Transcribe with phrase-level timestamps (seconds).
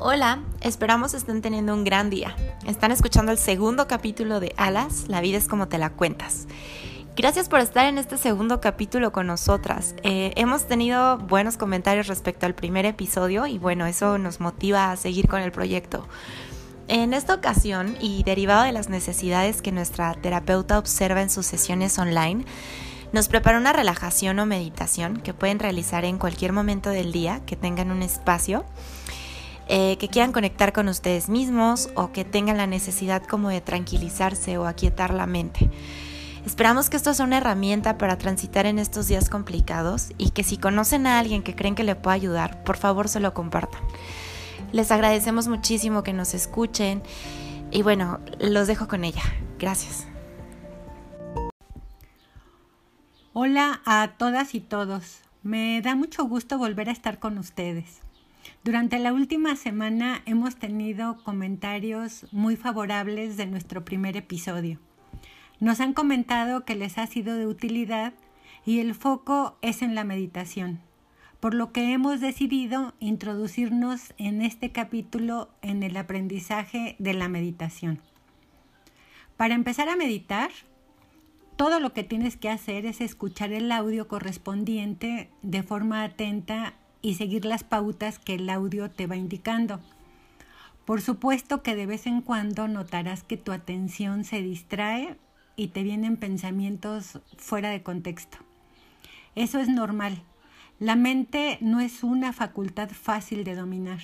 [0.00, 2.36] Hola, esperamos estén teniendo un gran día.
[2.68, 6.46] Están escuchando el segundo capítulo de Alas, La vida es como te la cuentas.
[7.16, 9.96] Gracias por estar en este segundo capítulo con nosotras.
[10.04, 14.96] Eh, hemos tenido buenos comentarios respecto al primer episodio y bueno, eso nos motiva a
[14.96, 16.06] seguir con el proyecto.
[16.86, 21.98] En esta ocasión, y derivado de las necesidades que nuestra terapeuta observa en sus sesiones
[21.98, 22.44] online,
[23.12, 27.56] nos prepara una relajación o meditación que pueden realizar en cualquier momento del día que
[27.56, 28.64] tengan un espacio
[29.68, 34.56] eh, que quieran conectar con ustedes mismos o que tengan la necesidad como de tranquilizarse
[34.58, 35.70] o aquietar la mente.
[36.46, 40.56] Esperamos que esto sea una herramienta para transitar en estos días complicados y que si
[40.56, 43.82] conocen a alguien que creen que le pueda ayudar, por favor se lo compartan.
[44.72, 47.02] Les agradecemos muchísimo que nos escuchen
[47.70, 49.22] y bueno, los dejo con ella.
[49.58, 50.06] Gracias.
[53.34, 55.20] Hola a todas y todos.
[55.42, 58.00] Me da mucho gusto volver a estar con ustedes.
[58.68, 64.78] Durante la última semana hemos tenido comentarios muy favorables de nuestro primer episodio.
[65.58, 68.12] Nos han comentado que les ha sido de utilidad
[68.66, 70.80] y el foco es en la meditación,
[71.40, 78.02] por lo que hemos decidido introducirnos en este capítulo en el aprendizaje de la meditación.
[79.38, 80.50] Para empezar a meditar,
[81.56, 87.14] todo lo que tienes que hacer es escuchar el audio correspondiente de forma atenta y
[87.14, 89.80] seguir las pautas que el audio te va indicando.
[90.84, 95.16] Por supuesto que de vez en cuando notarás que tu atención se distrae
[95.54, 98.38] y te vienen pensamientos fuera de contexto.
[99.34, 100.22] Eso es normal.
[100.80, 103.98] La mente no es una facultad fácil de dominar.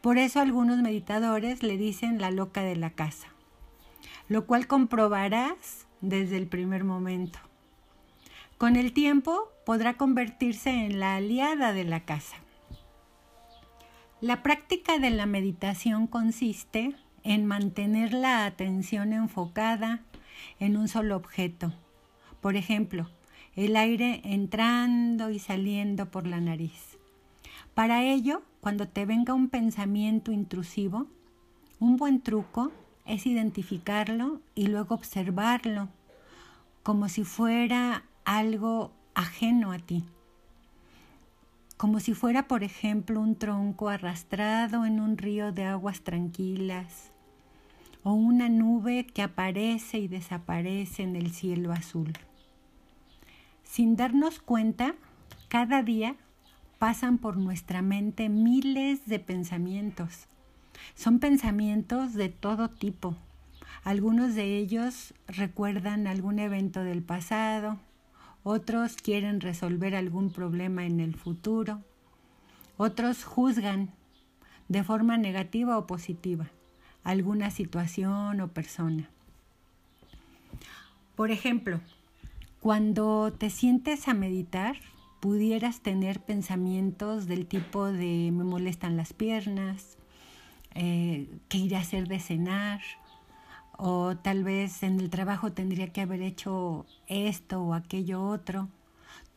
[0.00, 3.28] Por eso algunos meditadores le dicen la loca de la casa,
[4.28, 7.40] lo cual comprobarás desde el primer momento.
[8.56, 12.36] Con el tiempo podrá convertirse en la aliada de la casa.
[14.22, 20.00] La práctica de la meditación consiste en mantener la atención enfocada
[20.58, 21.74] en un solo objeto.
[22.40, 23.10] Por ejemplo,
[23.56, 26.96] el aire entrando y saliendo por la nariz.
[27.74, 31.08] Para ello, cuando te venga un pensamiento intrusivo,
[31.78, 32.72] un buen truco
[33.04, 35.90] es identificarlo y luego observarlo
[36.82, 40.04] como si fuera algo ajeno a ti,
[41.76, 47.10] como si fuera, por ejemplo, un tronco arrastrado en un río de aguas tranquilas,
[48.04, 52.12] o una nube que aparece y desaparece en el cielo azul.
[53.64, 54.94] Sin darnos cuenta,
[55.48, 56.14] cada día
[56.78, 60.28] pasan por nuestra mente miles de pensamientos.
[60.94, 63.16] Son pensamientos de todo tipo.
[63.82, 67.80] Algunos de ellos recuerdan algún evento del pasado,
[68.48, 71.82] otros quieren resolver algún problema en el futuro,
[72.78, 73.90] otros juzgan
[74.68, 76.50] de forma negativa o positiva
[77.04, 79.10] alguna situación o persona.
[81.14, 81.80] Por ejemplo,
[82.60, 84.76] cuando te sientes a meditar,
[85.20, 89.98] pudieras tener pensamientos del tipo de me molestan las piernas,
[90.74, 92.80] eh, qué iré a hacer de cenar,
[93.78, 98.68] o tal vez en el trabajo tendría que haber hecho esto o aquello otro.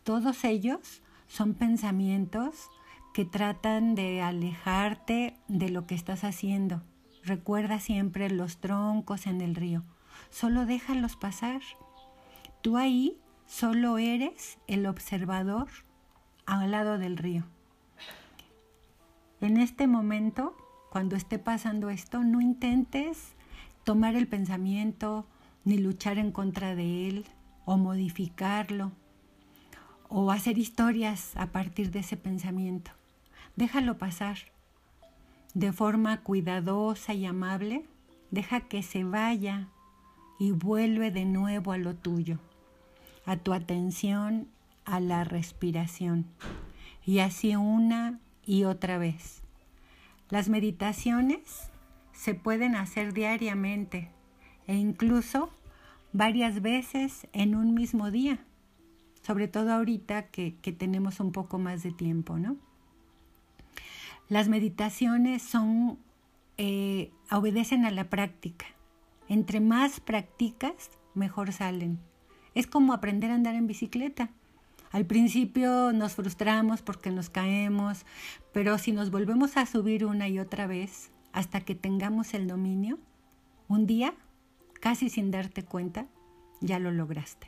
[0.04, 2.70] Todos ellos son pensamientos
[3.14, 6.82] que tratan de alejarte de lo que estás haciendo.
[7.24, 9.84] Recuerda siempre los troncos en el río.
[10.32, 11.62] Solo déjalos pasar.
[12.62, 15.68] Tú ahí solo eres el observador
[16.48, 17.44] al lado del río.
[19.40, 20.56] En este momento,
[20.90, 23.36] cuando esté pasando esto, no intentes
[23.84, 25.26] tomar el pensamiento,
[25.64, 27.26] ni luchar en contra de él,
[27.66, 28.92] o modificarlo,
[30.10, 32.92] o hacer historias a partir de ese pensamiento.
[33.56, 34.38] Déjalo pasar.
[35.54, 37.86] De forma cuidadosa y amable,
[38.30, 39.68] deja que se vaya
[40.40, 42.40] y vuelve de nuevo a lo tuyo,
[43.26, 44.48] a tu atención,
[44.86, 46.26] a la respiración,
[47.06, 49.42] y así una y otra vez.
[50.30, 51.71] Las meditaciones
[52.22, 54.12] se pueden hacer diariamente
[54.68, 55.50] e incluso
[56.14, 58.46] varias veces en un mismo día,
[59.24, 62.58] sobre todo ahorita que, tenemos un poco más de tiempo, ¿no?
[64.30, 65.98] Las meditaciones son,
[66.60, 68.68] eh, obedecen a la práctica.
[69.28, 71.98] Entre más practicas, mejor salen.
[72.54, 74.30] Es como aprender a andar en bicicleta.
[74.92, 78.06] Al principio nos frustramos porque nos caemos,
[78.54, 83.00] pero si nos volvemos a subir una y otra vez, hasta que tengamos el dominio,
[83.68, 84.14] un día,
[84.80, 86.08] casi sin darte cuenta,
[86.60, 87.48] ya lo lograste.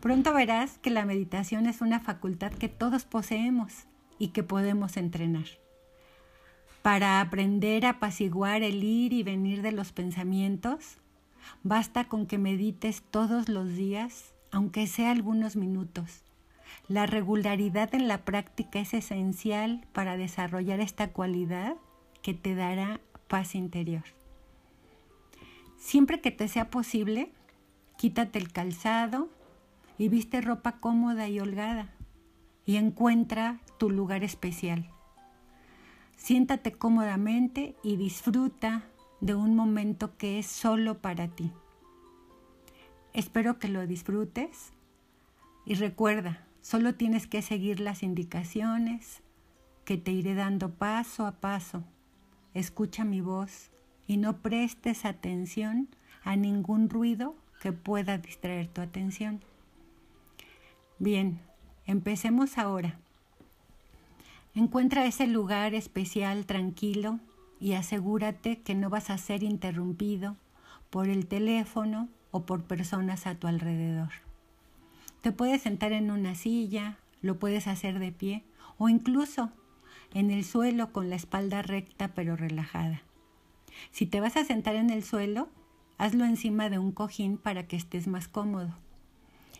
[0.00, 3.86] Pronto verás que la meditación es una facultad que todos poseemos
[4.18, 5.46] y que podemos entrenar.
[6.82, 10.98] Para aprender a apaciguar el ir y venir de los pensamientos,
[11.62, 16.22] basta con que medites todos los días, aunque sea algunos minutos.
[16.88, 21.76] La regularidad en la práctica es esencial para desarrollar esta cualidad
[22.26, 24.02] que te dará paz interior.
[25.76, 27.30] Siempre que te sea posible,
[27.96, 29.28] quítate el calzado
[29.96, 31.94] y viste ropa cómoda y holgada
[32.64, 34.90] y encuentra tu lugar especial.
[36.16, 38.82] Siéntate cómodamente y disfruta
[39.20, 41.52] de un momento que es solo para ti.
[43.12, 44.72] Espero que lo disfrutes
[45.64, 49.22] y recuerda, solo tienes que seguir las indicaciones
[49.84, 51.84] que te iré dando paso a paso.
[52.56, 53.70] Escucha mi voz
[54.06, 55.88] y no prestes atención
[56.24, 59.42] a ningún ruido que pueda distraer tu atención.
[60.98, 61.38] Bien,
[61.84, 62.98] empecemos ahora.
[64.54, 67.20] Encuentra ese lugar especial, tranquilo,
[67.60, 70.38] y asegúrate que no vas a ser interrumpido
[70.88, 74.12] por el teléfono o por personas a tu alrededor.
[75.20, 78.44] Te puedes sentar en una silla, lo puedes hacer de pie
[78.78, 79.52] o incluso
[80.16, 83.02] en el suelo con la espalda recta pero relajada.
[83.90, 85.50] Si te vas a sentar en el suelo,
[85.98, 88.78] hazlo encima de un cojín para que estés más cómodo.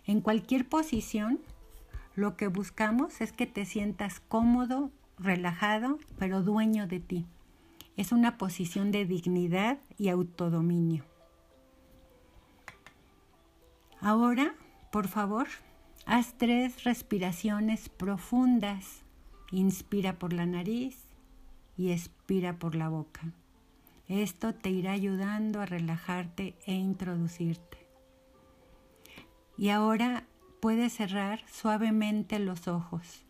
[0.06, 1.40] En cualquier posición,
[2.14, 7.26] lo que buscamos es que te sientas cómodo, relajado, pero dueño de ti.
[7.98, 11.04] Es una posición de dignidad y autodominio.
[14.00, 14.54] Ahora,
[14.90, 15.48] por favor,
[16.06, 19.05] haz tres respiraciones profundas.
[19.50, 20.98] Inspira por la nariz
[21.76, 23.32] y expira por la boca.
[24.08, 27.78] Esto te irá ayudando a relajarte e introducirte.
[29.58, 30.26] Y ahora
[30.60, 33.24] Puedes cerrar suavemente los ojos.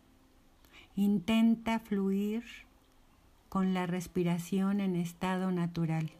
[0.94, 2.44] Intenta fluir
[3.48, 6.10] con la respiración en estado natural.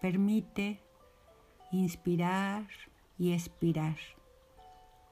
[0.00, 0.80] Permite
[1.72, 2.68] inspirar
[3.18, 3.96] y expirar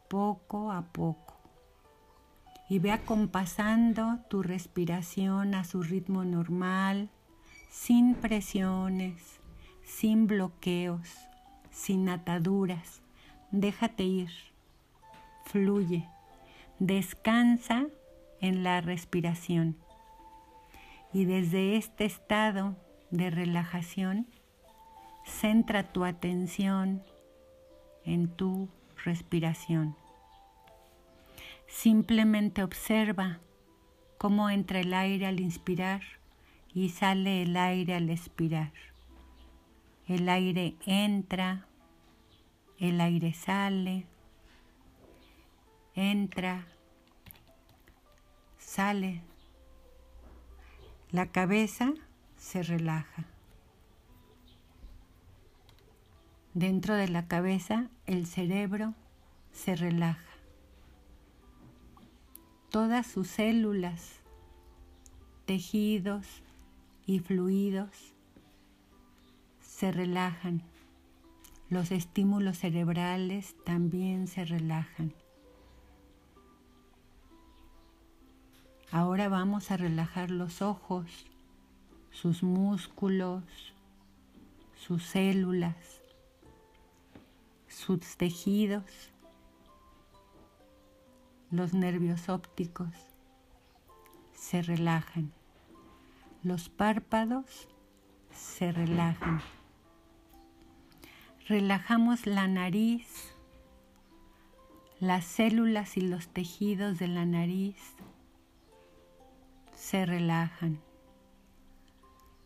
[0.08, 1.31] poco a poco.
[2.72, 7.10] Y ve acompasando tu respiración a su ritmo normal,
[7.68, 9.40] sin presiones,
[9.84, 11.06] sin bloqueos,
[11.70, 13.02] sin ataduras.
[13.50, 14.30] Déjate ir
[15.44, 16.08] fluye,
[16.78, 17.88] descansa
[18.40, 19.76] en la respiración.
[21.12, 22.74] Y desde este estado
[23.10, 24.26] de relajación,
[25.26, 27.02] centra tu atención
[28.06, 28.70] en tu
[29.04, 29.94] respiración.
[31.72, 33.40] Simplemente observa
[34.18, 36.02] cómo entra el aire al inspirar
[36.74, 38.72] y sale el aire al expirar.
[40.06, 41.66] El aire entra,
[42.78, 44.06] el aire sale,
[45.94, 46.68] entra,
[48.58, 49.22] sale.
[51.10, 51.94] La cabeza
[52.36, 53.24] se relaja.
[56.52, 58.94] Dentro de la cabeza el cerebro
[59.52, 60.31] se relaja.
[62.72, 64.14] Todas sus células,
[65.44, 66.26] tejidos
[67.04, 68.14] y fluidos
[69.60, 70.62] se relajan.
[71.68, 75.12] Los estímulos cerebrales también se relajan.
[78.90, 81.26] Ahora vamos a relajar los ojos,
[82.10, 83.44] sus músculos,
[84.78, 85.76] sus células,
[87.68, 89.11] sus tejidos,
[91.52, 92.88] los nervios ópticos
[94.34, 95.32] se relajan,
[96.42, 97.68] los párpados
[98.32, 99.42] se relajan.
[101.46, 103.34] Relajamos la nariz,
[104.98, 107.76] las células y los tejidos de la nariz
[109.74, 110.80] se relajan.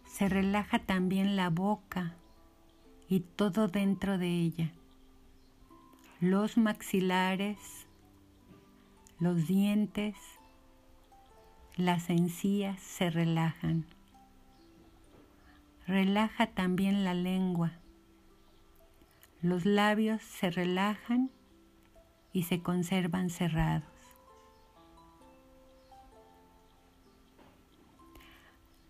[0.04, 2.16] Se relaja también la boca
[3.08, 4.72] y todo dentro de ella.
[6.18, 7.85] Los maxilares,
[9.18, 10.16] los dientes,
[11.76, 13.86] las encías se relajan.
[15.86, 17.72] Relaja también la lengua.
[19.42, 21.30] Los labios se relajan
[22.32, 23.96] y se conservan cerrados.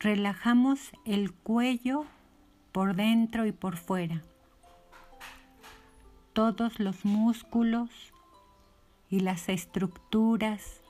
[0.06, 2.04] relajamos el cuello
[2.70, 4.22] por dentro y por fuera.
[6.32, 7.90] Todos los músculos
[9.08, 10.82] y las estructuras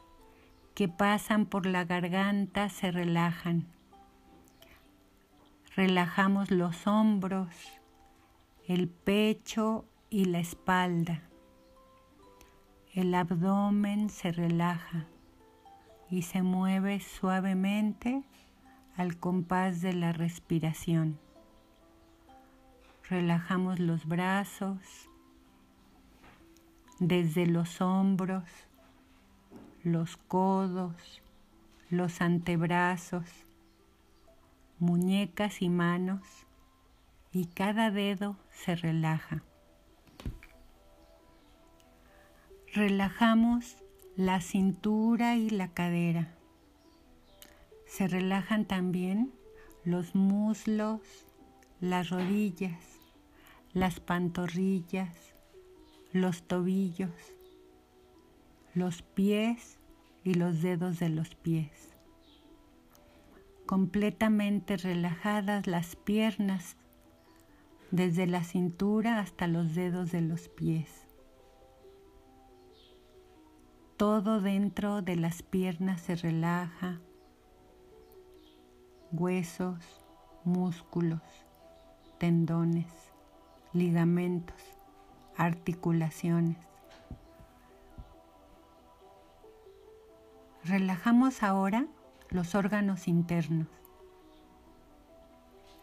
[0.75, 3.67] que pasan por la garganta se relajan.
[5.75, 7.55] Relajamos los hombros,
[8.67, 11.23] el pecho y la espalda.
[12.93, 15.07] El abdomen se relaja
[16.11, 18.23] y se mueve suavemente
[18.97, 21.19] al compás de la respiración.
[23.09, 25.11] Relajamos los brazos
[26.99, 28.45] desde los hombros,
[29.83, 31.23] los codos,
[31.91, 33.27] los antebrazos,
[34.79, 36.23] muñecas y manos
[37.33, 39.43] y cada dedo se relaja.
[42.73, 43.77] Relajamos
[44.17, 46.35] la cintura y la cadera.
[47.87, 49.33] Se relajan también
[49.85, 51.01] los muslos,
[51.81, 52.83] las rodillas,
[53.73, 55.36] las pantorrillas,
[56.13, 57.11] los tobillos,
[58.75, 59.79] los pies
[60.25, 61.95] y los dedos de los pies.
[63.67, 66.77] Completamente relajadas las piernas
[67.91, 71.07] desde la cintura hasta los dedos de los pies.
[73.97, 77.01] Todo dentro de las piernas se relaja,
[79.11, 80.05] huesos,
[80.45, 81.23] músculos,
[82.19, 82.93] tendones,
[83.73, 84.76] ligamentos,
[85.37, 86.57] articulaciones.
[90.65, 91.87] Relajamos ahora
[92.31, 93.69] los órganos internos.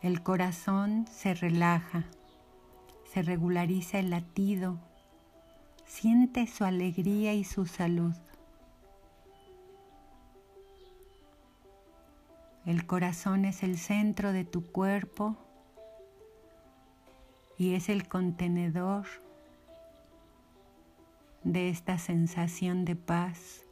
[0.02, 2.04] El corazón se relaja,
[3.06, 4.80] se regulariza el latido
[5.94, 8.16] Siente su alegría y su salud.
[12.66, 15.38] El corazón es el centro de tu cuerpo
[17.58, 19.06] y es el contenedor
[21.44, 23.64] de esta sensación de paz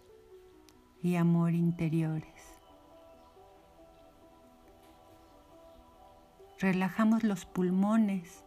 [1.02, 2.26] y amor interiores.
[6.60, 8.44] Relajamos los pulmones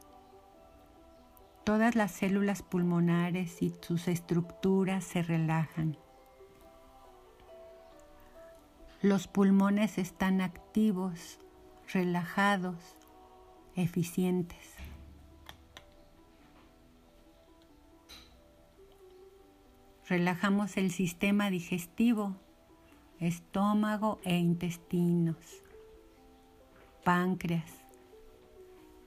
[1.64, 5.97] Todas las células pulmonares y sus estructuras se relajan.
[9.00, 11.38] Los pulmones están activos,
[11.90, 12.99] relajados,
[13.76, 14.74] eficientes.
[20.09, 22.37] Relajamos el sistema digestivo,
[23.21, 25.63] estómago e intestinos,
[27.05, 27.71] páncreas,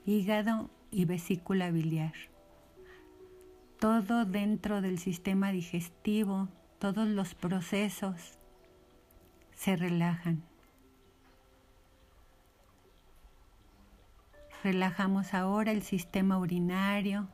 [0.04, 2.14] hígado y vesícula biliar
[3.78, 8.38] todo dentro del sistema digestivo, todos los procesos
[9.54, 10.42] se relajan.
[14.64, 17.28] Relajamos ahora el sistema urinario,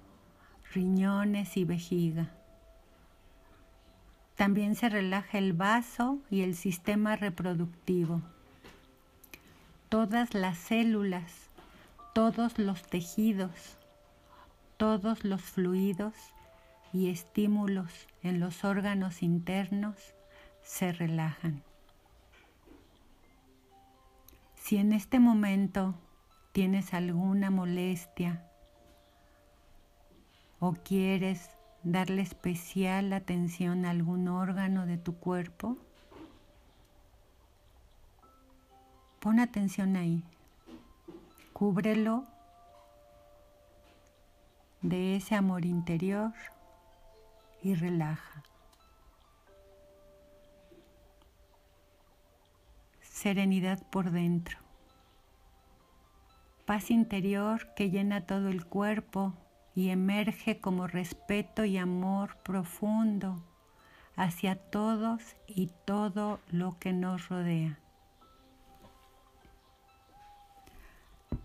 [0.75, 2.31] riñones y vejiga.
[4.37, 8.21] También se relaja el vaso y el sistema reproductivo.
[9.89, 11.51] Todas las células,
[12.15, 13.79] todos los tejidos,
[14.77, 16.15] todos los fluidos
[16.93, 19.97] y estímulos en los órganos internos
[20.63, 21.63] se relajan.
[24.57, 25.95] Si en este momento
[26.53, 28.49] tienes alguna molestia
[30.59, 31.51] o quieres
[31.85, 35.77] darle especial atención a algún órgano de tu cuerpo,
[39.21, 40.25] pon atención ahí.
[41.53, 42.25] Cúbrelo
[44.81, 46.33] de ese amor interior
[47.63, 48.43] y relaja.
[53.01, 54.59] Serenidad por dentro.
[56.67, 59.35] Paz interior que llena todo el cuerpo
[59.75, 63.43] y emerge como respeto y amor profundo
[64.17, 67.79] hacia todos y todo lo que nos rodea.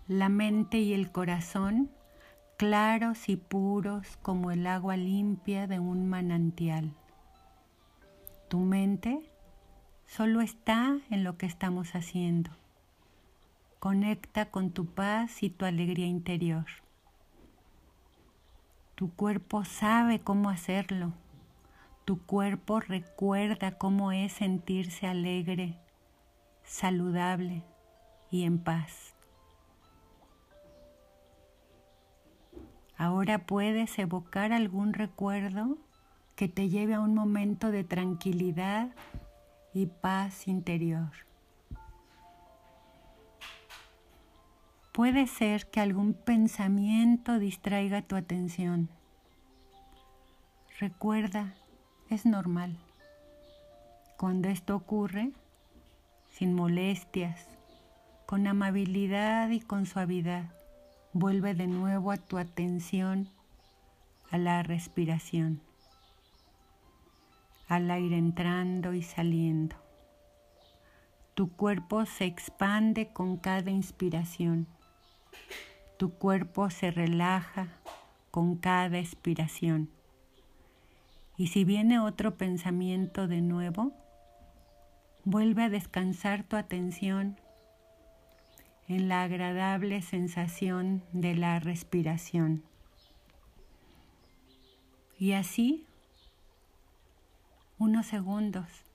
[0.06, 1.90] La mente y el corazón
[2.56, 6.92] claros y puros como el agua limpia de un manantial.
[8.48, 9.20] Tu mente
[10.06, 12.50] solo está en lo que estamos haciendo.
[13.78, 16.66] Conecta con tu paz y tu alegría interior.
[19.00, 21.14] Tu cuerpo sabe cómo hacerlo.
[22.04, 25.78] Tu cuerpo recuerda cómo es sentirse alegre,
[26.64, 27.62] saludable
[28.30, 29.14] y en paz.
[32.98, 35.78] Ahora puedes evocar algún recuerdo
[36.36, 38.90] que te lleve a un momento de tranquilidad
[39.72, 41.29] y paz interior.
[44.92, 48.88] Puede ser que algún pensamiento distraiga tu atención.
[50.78, 51.54] Recuerda,
[52.08, 52.76] es normal.
[54.16, 55.30] Cuando esto ocurre,
[56.30, 57.46] sin molestias,
[58.26, 60.50] con amabilidad y con suavidad,
[61.12, 63.28] Vuelve de nuevo a tu atención
[64.30, 65.60] a la respiración,
[67.66, 69.74] al aire entrando y saliendo.
[71.34, 74.68] Tu cuerpo se expande con cada inspiración.
[75.96, 77.68] Tu cuerpo se relaja
[78.30, 79.90] con cada expiración.
[81.36, 83.92] Y si viene otro pensamiento de nuevo,
[85.24, 87.38] vuelve a descansar tu atención
[88.88, 92.64] en la agradable sensación de la respiración.
[95.18, 95.86] Y así,
[97.78, 98.89] unos segundos.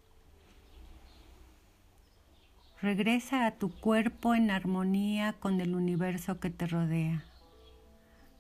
[2.86, 7.26] Regresa a tu cuerpo en armonía con el universo que te rodea.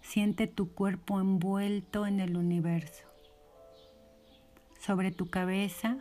[0.01, 3.05] Siente tu cuerpo envuelto en el universo.
[4.79, 5.97] Sobre tu cabeza,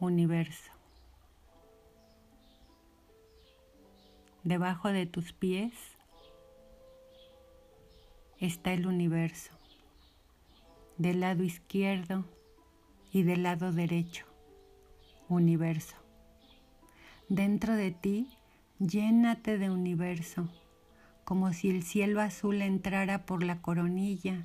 [0.00, 0.70] universo.
[4.44, 5.72] Debajo de tus pies
[8.38, 9.52] está el universo.
[10.98, 12.26] Del lado izquierdo
[13.12, 14.26] y del lado derecho,
[15.30, 16.01] universo.
[17.32, 18.28] Dentro de ti,
[18.78, 20.50] llénate de universo,
[21.24, 24.44] como si el cielo azul entrara por la coronilla,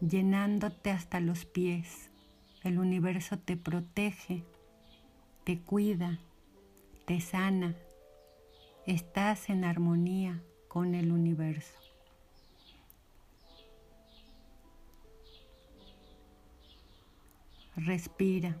[0.00, 2.08] llenándote hasta los pies.
[2.64, 4.44] El universo te protege,
[5.44, 6.18] te cuida,
[7.04, 7.76] te sana
[8.86, 11.78] estás en armonía con el universo.
[17.76, 18.56] Respira.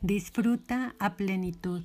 [0.00, 1.84] Disfruta a plenitud.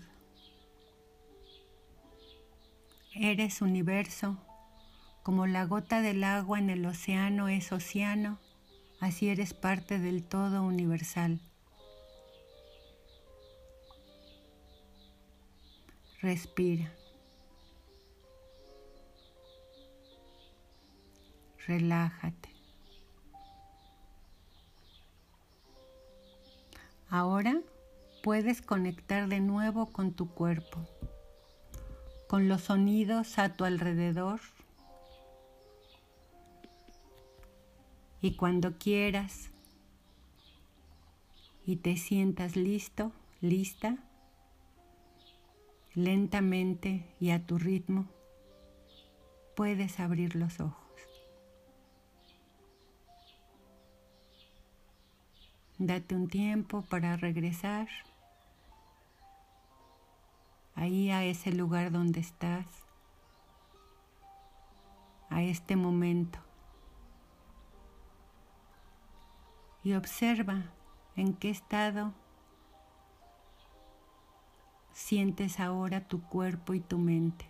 [3.15, 4.37] Eres universo,
[5.23, 8.37] como la gota del agua en el océano es océano,
[8.99, 11.41] así eres parte del todo universal.
[16.21, 16.93] Respira.
[21.65, 22.49] Relájate.
[27.09, 27.59] Ahora
[28.23, 30.79] puedes conectar de nuevo con tu cuerpo,
[32.29, 34.39] con los sonidos a tu alrededor.
[38.21, 39.51] Y cuando quieras
[41.65, 43.97] y te sientas listo, lista,
[45.93, 48.07] lentamente y a tu ritmo,
[49.57, 50.79] puedes abrir los ojos.
[55.77, 57.89] Date un tiempo para regresar
[60.83, 62.65] ahí a ese lugar donde estás,
[65.29, 66.39] a este momento.
[69.81, 70.65] Y observa
[71.15, 72.13] en qué estado
[74.91, 77.49] sientes ahora tu cuerpo y tu mente.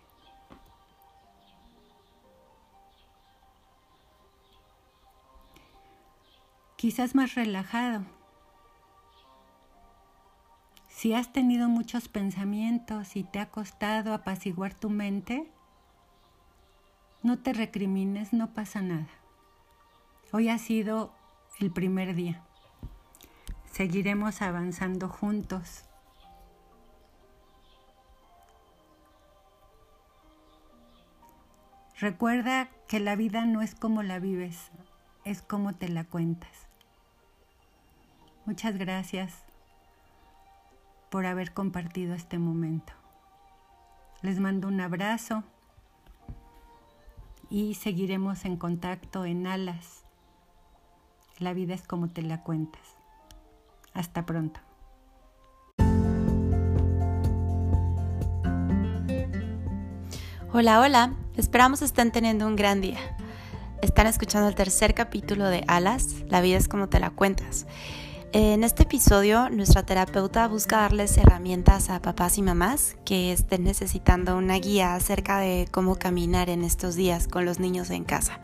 [6.76, 8.04] Quizás más relajado.
[11.04, 15.46] Si has tenido muchos pensamientos y te ha costado apaciguar tu mente,
[17.22, 19.10] no te recrimines, no pasa nada.
[20.32, 21.12] Hoy ha sido
[21.60, 22.42] el primer día.
[23.70, 25.84] Seguiremos avanzando juntos
[31.98, 34.70] Recuerda que la vida no es como la vives,
[35.26, 36.66] es como te la cuentas.
[38.46, 39.43] Muchas gracias
[41.14, 42.92] por haber compartido este momento.
[44.22, 45.44] Les mando un abrazo
[47.48, 50.04] y seguiremos en contacto en alas.
[51.38, 52.82] La vida es como te la cuentas.
[53.92, 54.58] Hasta pronto.
[60.52, 62.98] Hola, hola, esperamos estén teniendo un gran día.
[63.82, 67.68] Están escuchando el tercer capítulo de Alas, la vida es como te la cuentas.
[68.36, 74.36] En este episodio, nuestra terapeuta busca darles herramientas a papás y mamás que estén necesitando
[74.36, 78.40] una guía acerca de cómo caminar en estos días con los niños en casa.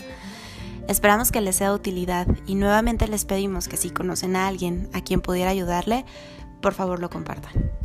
[0.86, 4.88] Esperamos que les sea de utilidad y nuevamente les pedimos que si conocen a alguien
[4.92, 6.04] a quien pudiera ayudarle,
[6.62, 7.79] por favor lo compartan.